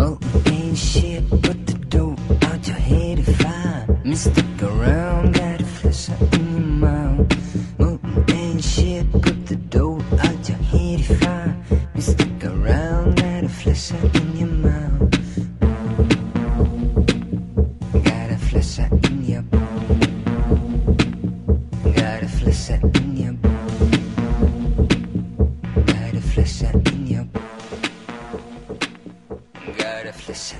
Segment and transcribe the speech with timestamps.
[0.00, 4.00] Mountain ain't shit, but the dope out your head is fine.
[4.02, 5.19] Mystic around,
[30.10, 30.56] refleja.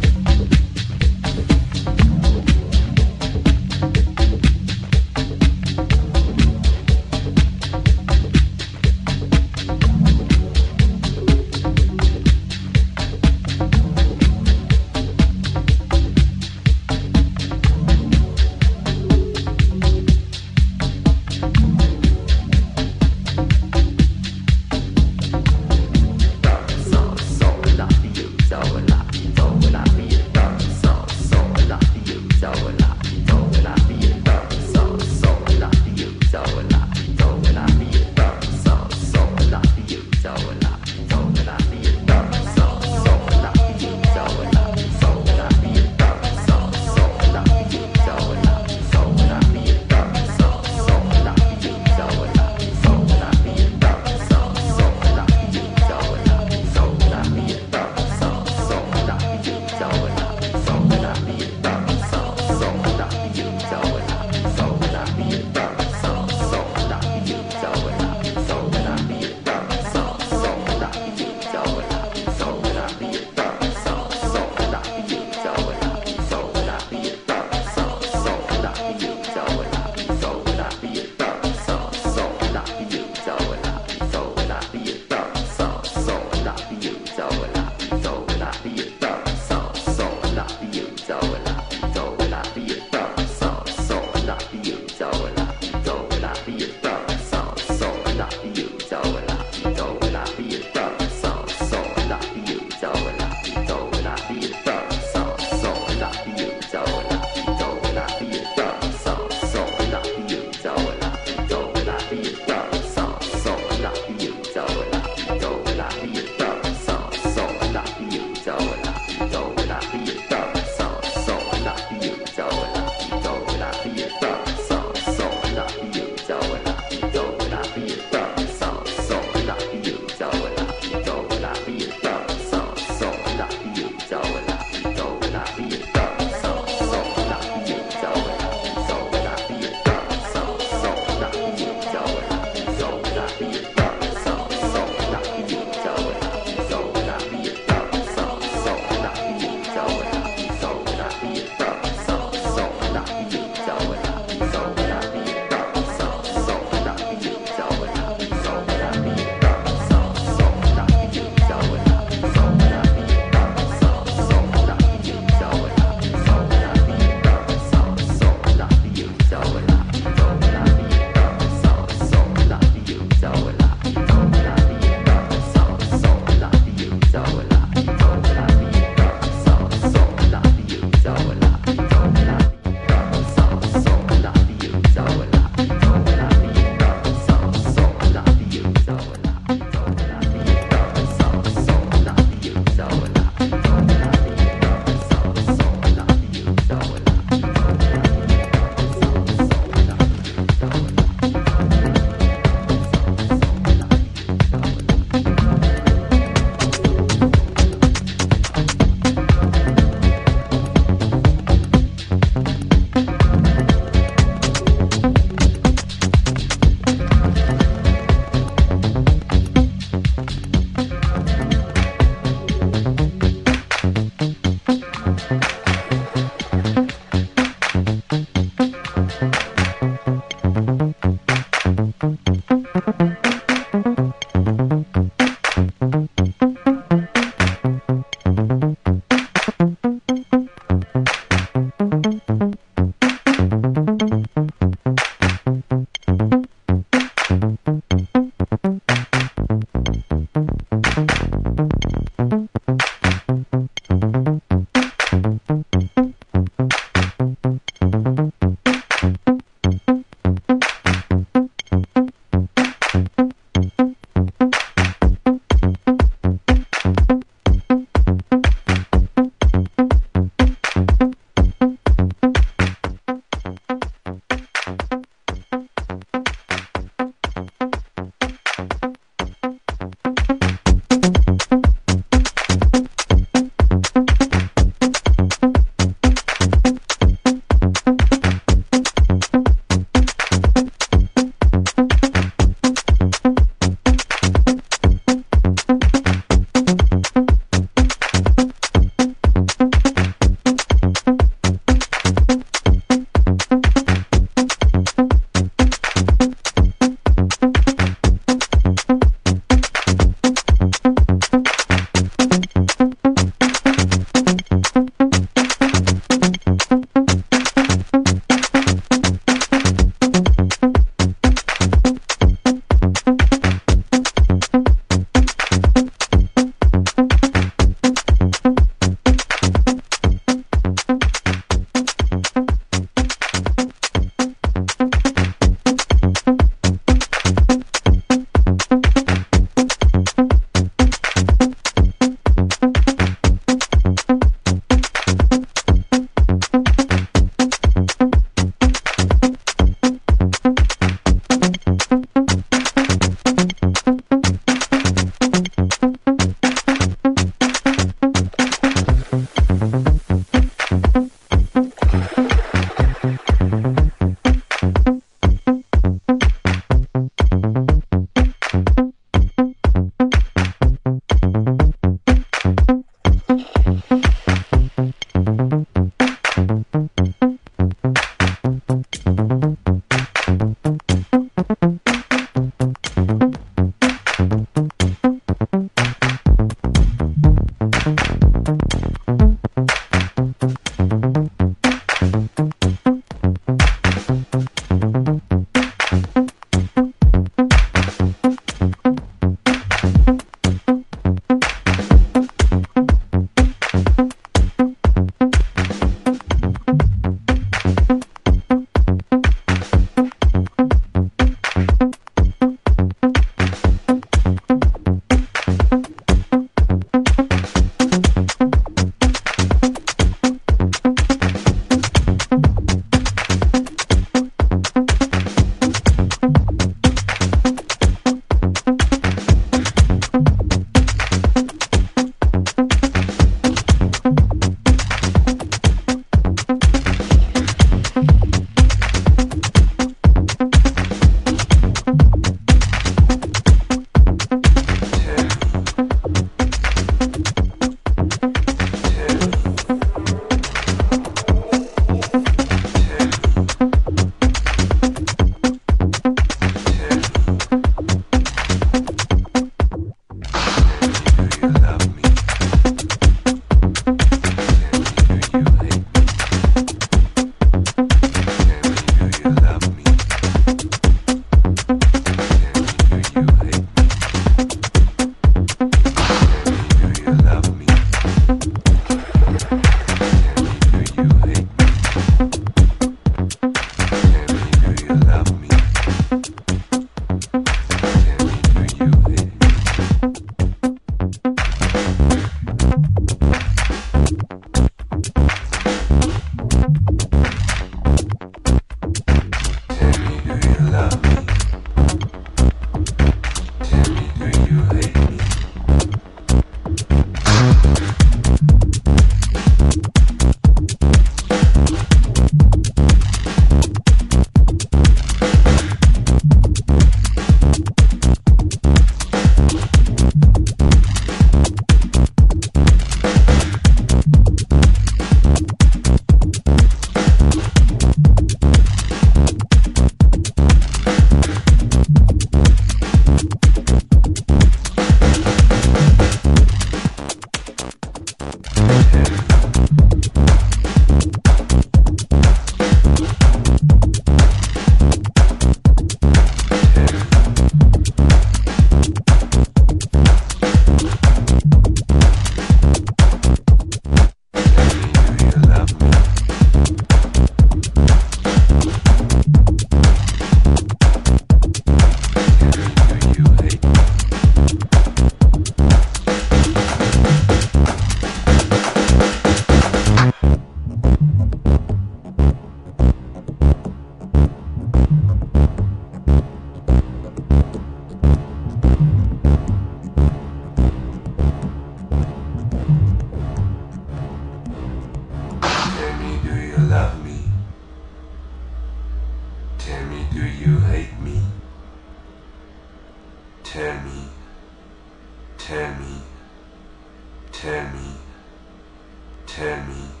[599.35, 600.00] Tammy.